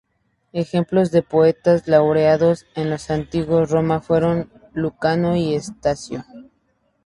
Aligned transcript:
Ejemplos 0.53 1.11
de 1.11 1.21
poetas 1.21 1.87
laureados 1.87 2.65
en 2.73 2.89
la 2.89 2.97
Antigua 3.09 3.65
Roma 3.65 4.01
fueron 4.01 4.49
Lucano 4.73 5.35
y 5.35 5.53
Estacio. 5.53 6.25